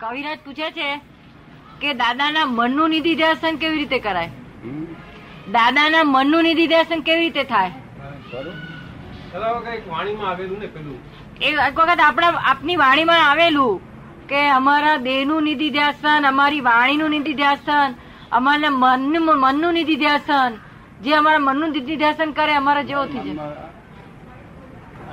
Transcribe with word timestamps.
કવિરાજ 0.00 0.38
પૂછે 0.44 0.68
છે 0.76 0.88
કે 1.80 1.94
દાદાના 2.02 2.46
મનનું 2.58 2.90
નિધિ 2.94 3.12
ધ્યાસન 3.20 3.60
કેવી 3.62 3.80
રીતે 3.82 3.98
કરાય? 4.06 4.30
દાદાના 5.56 6.04
મનનું 6.14 6.44
નિધિ 6.48 6.66
ધ્યાસન 6.72 7.00
કેવી 7.08 7.24
રીતે 7.26 7.44
થાય? 7.44 7.72
ખરું? 8.30 8.56
પેલા 9.32 9.52
કંઈક 9.66 9.84
વાણીમાં 9.92 10.30
આવેલું 10.30 10.58
ને 10.64 10.68
પેલું. 10.76 10.98
એ 11.40 11.48
એક 11.66 11.74
વખત 11.78 12.00
આપણા 12.06 12.42
આપની 12.52 12.78
વાણીમાં 12.84 13.24
આવેલું 13.26 13.74
કે 14.30 14.40
અમારા 14.58 14.96
દેહનું 15.08 15.44
નિધિ 15.48 15.68
ધ્યાસન 15.76 16.30
અમારી 16.32 16.64
વાણીનું 16.70 17.14
નિધિ 17.16 17.34
ધ્યાસન 17.34 17.90
અમારા 18.38 18.74
મનનું 18.82 19.30
મનનું 19.44 19.74
નિધિ 19.80 19.96
ધ્યાસન 20.02 20.58
જે 21.04 21.14
અમારા 21.20 21.46
મનનું 21.48 21.70
નિધિ 21.76 22.00
ધ્યાસન 22.02 22.34
કરે 22.40 22.54
અમારા 22.62 22.88
જેવો 22.90 23.04
થઈ 23.12 23.24
જાય. 23.28 23.68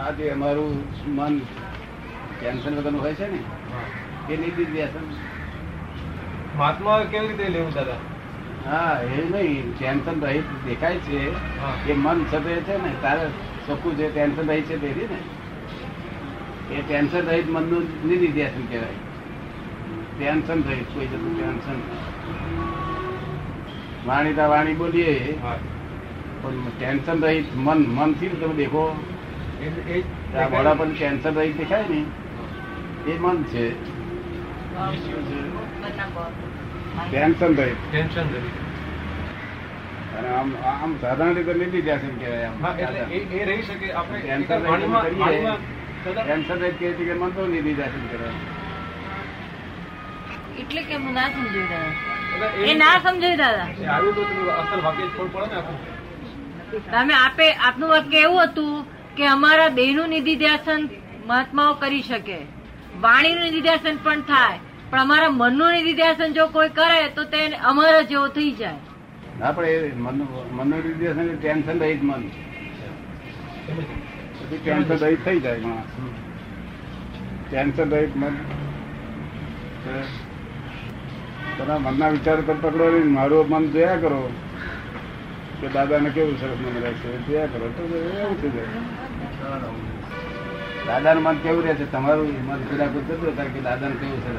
આ 0.01 0.11
જે 0.17 0.25
અમારું 0.31 0.75
મન 1.17 1.33
ટેન્શન 2.33 2.73
વગરનું 2.77 3.01
હોય 3.05 3.15
છે 3.21 3.27
ને? 3.27 3.39
એ 4.29 4.37
નીતિ 4.37 4.63
વ્યસન 4.63 5.13
મહાત્મા 6.57 7.03
કેવી 7.11 7.27
રીતે 7.27 7.49
લેવું 7.49 7.73
દાદા? 7.73 7.93
હા 8.69 9.01
એ 9.01 9.29
નહીં 9.29 9.77
ટેન્શન 9.79 10.21
રહિત 10.21 10.43
દેખાય 10.67 10.95
છે. 10.95 11.31
એ 11.89 11.93
મન 11.93 12.25
છતે 12.33 12.55
છે 12.55 12.83
ને 12.83 12.93
તારે 13.01 13.29
ચોખ્ખું 13.67 13.97
જે 13.97 14.09
ટેન્શન 14.09 14.47
રહી 14.47 14.61
છે 14.61 14.77
તેથી 14.81 15.07
ને. 15.13 16.75
એ 16.75 16.81
ટેન્શન 16.87 17.27
રહિત 17.27 17.49
મનનું 17.49 18.07
નિધિ 18.07 18.27
ધ્યાસન 18.27 18.65
કહેવાય? 18.65 18.93
ટેન્શન 20.19 20.63
રહિત 20.63 20.85
કોઈ 20.93 21.05
જતું 21.05 21.39
ટેન્શન 21.39 21.81
વાણીતા 24.09 24.47
વાણી 24.47 24.73
બોલીએ. 24.73 25.39
પણ 26.41 26.51
ટેન્શન 26.79 27.21
રહિત 27.21 27.45
મન 27.55 27.85
મનથી 27.87 28.27
તમે 28.27 28.53
દેખો. 28.53 29.03
એ- 29.61 29.65
એ 29.65 30.01
જ 30.01 30.35
આ 30.35 30.49
મોડા 30.49 30.73
પર 30.73 30.87
ટેન્શન 30.87 31.33
રહિત 31.33 31.57
દેખાય 31.57 31.85
ને. 31.89 32.05
એ 33.11 33.19
મન 33.19 33.43
છે. 33.43 33.97
ટેન્શન 37.09 37.51
રહિત 37.59 37.79
ટેન્શન 37.91 38.27
રહી 38.33 38.51
અને 40.17 40.29
આમ 40.39 40.49
આમ 40.71 40.91
સાધારણ 41.03 41.37
રીતે 41.37 41.53
નિધિ 41.61 41.79
ધ્યાસન 41.87 42.13
કહેવાય 42.19 42.49
એટલે 42.83 43.01
એ 43.39 43.41
રહી 43.49 43.63
શકે. 43.69 43.87
આપણે 44.01 44.19
ટેન્શન 46.19 46.59
કહે 46.59 46.69
છે 46.81 47.03
કે 47.07 47.13
મન 47.13 47.31
તો 47.37 47.41
કહેવાય. 47.45 48.33
એટલે 50.61 50.81
કે 50.89 50.95
હું 51.01 51.11
ના 51.17 51.27
દાદા. 51.29 51.81
દાદા, 52.41 52.51
એ 52.69 52.71
ના 52.83 52.95
સમજાયું 53.07 53.41
દાદા. 53.41 53.67
આવ્યું 53.95 54.13
તો 54.15 54.21
અસલ 54.59 54.79
વાક્ય 54.85 55.05
જ 55.07 55.09
પડે 55.33 55.47
ને 55.53 55.59
તમે 56.91 57.13
આપે 57.23 57.47
આપનું 57.67 57.89
વાક્ય 57.95 58.19
એવું 58.29 58.41
હતું 58.45 58.75
કે 59.17 59.23
અમારા 59.33 59.71
દેહનું 59.81 60.09
નિધિ 60.15 60.33
ધ્યાસન 60.43 60.81
મહાત્માઓ 61.27 61.73
કરી 61.83 62.05
શકે. 62.11 62.39
વાણીનું 63.05 63.43
નિધિ 63.47 63.61
ધ્યાસન 63.67 63.95
પણ 64.07 64.21
થાય. 64.31 64.59
પણ 64.89 65.01
અમારા 65.01 65.29
મનનું 65.29 65.71
નિધિ 65.71 65.93
જો 66.35 66.47
કોઈ 66.47 66.69
કરે 66.69 66.99
તો 67.15 67.23
તે 67.23 67.39
અમારા 67.71 68.01
જેવો 68.01 68.27
થઈ 68.27 68.51
જાય. 68.51 68.79
ના, 69.39 69.51
પણ 69.51 69.65
એ 69.65 69.91
મન 69.95 70.15
મનનું 70.51 70.77
એટલે 70.79 71.35
ટેન્શન 71.41 71.79
રહિત 71.79 72.03
મન. 72.03 72.21
ટેન્શન 74.63 74.97
રહિત 74.97 75.25
થઈ 75.25 75.39
જાય 75.39 75.59
ટેન્શન 77.49 77.89
રહિત 77.89 78.17
મન. 78.17 78.33
તમારા 81.57 81.79
મનના 81.79 82.09
વિચાર 82.15 82.39
પર 82.41 82.57
પકડો 82.61 82.85
નહીં 82.91 83.13
મારું 83.13 83.49
મન 83.49 83.63
જોયા 83.71 83.95
કરો. 83.95 84.21
કે 85.61 85.67
દાદાને 85.67 86.09
કેવું 86.09 86.35
સરસ 86.41 86.59
મન 86.65 86.75
રહેશે 86.83 87.09
જોયા 87.27 87.45
કરો. 87.45 87.67
તો 87.77 87.83
એવું 87.97 88.35
થઈ 88.41 88.51
જાય. 88.55 88.69
દાદાનું 90.87 91.23
મન 91.23 91.37
કેવું 91.37 91.63
રહે 91.63 91.73
છે? 91.73 91.91
તમારું 91.91 92.29
મન 92.47 92.59
પેલા 92.63 92.87
જુદું 92.87 93.05
થતું 93.07 93.35
હોય 93.37 93.49
કે 93.49 93.59
દાદાનું 93.59 93.99
કેવું 93.99 94.19
છે. 94.23 94.29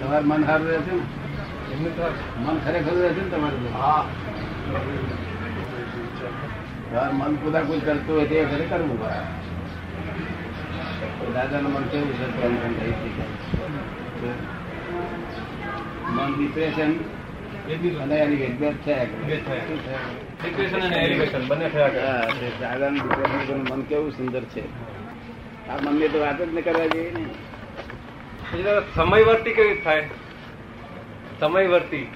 તમારું 0.00 0.26
મન 0.26 0.44
સારું 0.46 0.68
રહે 0.68 0.78
છે? 0.78 0.94
તો 1.90 2.06
મન 2.38 2.56
ખરેખર 2.64 2.94
રહે 2.94 3.08
છે 3.08 3.22
ને 3.22 3.28
તમારું 3.28 3.72
હા. 3.74 4.02
તમારું 6.90 7.18
મન 7.18 7.32
કુદાકુદ 7.34 7.80
કરતું 7.84 8.14
હોય 8.16 8.26
તે 8.26 8.44
ઘરે 8.44 8.64
કરવું 8.64 8.98
દાદાનું 11.34 11.72
મન 11.72 11.84
કેવું 11.84 12.12
છે? 12.12 12.26
ટેન્શન 12.32 12.72
રહી 12.80 12.94
છે 14.20 14.30
મન 16.12 16.30
ડિપ્રેશન 16.36 16.90
અને 18.02 18.16
એની 18.16 18.72
થયા 18.84 19.06
દાદાનું 22.60 23.62
મન 23.62 23.82
કેવું 23.82 24.12
સુંદર 24.12 24.40
છે. 24.40 24.62
આ 25.68 25.76
મનની 25.82 26.08
તો 26.08 26.18
વાત 26.20 26.42
જ 26.42 26.54
ન 26.54 26.60
કરવા 26.60 26.86
જોઈએ 26.86 27.12
ને. 27.12 27.26
સમયવર્તી 28.94 29.52
કેવી 29.52 29.74
થાય? 29.74 30.04
સમયવર્તી. 31.40 32.08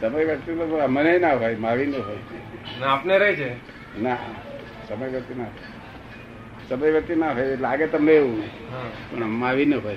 સમય 0.00 0.24
વ્યક્તિ 0.24 0.52
તો 0.54 0.88
મને 0.88 1.18
ના 1.18 1.34
હોય 1.34 1.56
માવી 1.56 1.86
નો 1.86 1.98
હોય 1.98 2.84
આપને 2.84 3.18
રહે 3.18 3.36
છે? 3.36 3.54
ના 4.02 4.16
સમય 4.88 5.08
વર્તી 5.08 5.34
ના 5.34 5.44
સમયવર્તી 6.68 7.14
ના 7.14 7.32
હોય 7.32 7.56
લાગે 7.56 7.86
તમને 7.86 8.12
એવું. 8.12 8.42
પણ 9.10 9.26
માવી 9.26 9.64
ન 9.64 9.74
હોય. 9.74 9.96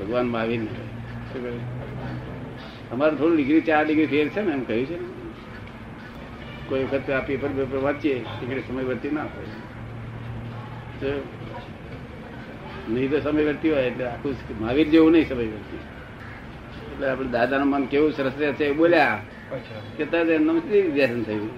ભગવાન 0.00 0.28
માવી 0.28 0.58
ન 0.58 0.60
હોય. 0.60 0.86
શું? 1.32 1.87
અમારે 2.92 3.14
થોડું 3.16 3.36
ડિગ્રી 3.36 3.66
ચાર 3.68 3.82
ડિગ્રી 3.86 4.10
ફેર 4.12 4.26
છે 4.34 4.40
ને 4.42 4.52
એમ 4.52 4.62
કહ્યું 4.64 4.86
છે. 4.86 4.96
ને 5.00 5.06
કોઈ 6.68 6.84
વખત 6.84 7.10
આ 7.10 7.20
પેપર 7.28 7.50
પેપર 7.58 7.78
વાંચીએ 7.86 8.16
ડિગ્રી 8.38 8.64
સમય 8.68 8.84
વર્તી 8.90 9.12
ના 9.16 9.26
હોય. 9.32 9.52
તો 11.00 11.08
નહીં 12.88 13.10
તો 13.10 13.18
સમય 13.20 13.44
વર્તી 13.48 13.70
હોય 13.72 13.86
એટલે 13.90 14.04
આખું 14.06 14.32
મહાવીર 14.60 14.88
જેવું 14.88 15.10
નહીં 15.12 15.28
સમય 15.28 15.48
વર્તી 15.54 15.80
એટલે 16.92 17.06
આપણે 17.10 17.28
દાદાનું 17.28 17.68
મન 17.68 17.84
કેવું 17.92 18.10
સરસ 18.12 18.36
રહે 18.38 18.52
છે 18.52 18.64
એ 18.64 18.72
બોલ્યા. 18.72 19.18
કે 19.96 20.04
તરત 20.04 20.28
એમનું 20.28 20.58
વ્યસન 20.96 21.22
થયું? 21.22 21.50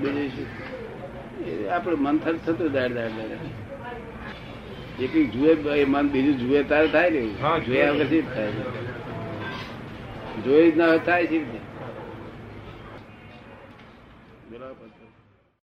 બીજું 0.00 0.48
આપણું 1.74 2.00
મન 2.02 2.16
થતું 2.18 2.40
થતું 2.44 2.72
દાડ 2.72 2.92
દાડ 2.92 3.14
દાડ. 3.18 3.71
જે 4.98 5.06
કઈ 5.08 5.26
જુએ 5.26 5.50
એ 5.74 5.84
મન 5.86 6.06
બીજું 6.08 6.36
જુએ 6.38 6.60
તારે 6.64 6.88
થાય 6.88 7.10
ને. 7.10 7.22
જોયા 7.66 7.92
વગર 7.92 8.08
શી 8.08 8.22
થાય 8.28 8.52
જોઈ 10.44 10.70
જ 10.70 10.76
ના 10.76 10.98
થાય 10.98 11.26
શી 11.26 11.38
રીતે 11.38 11.60
બોલો 14.50 14.68
પછી. 14.74 15.01